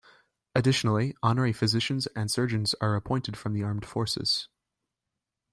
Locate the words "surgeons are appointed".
2.31-3.37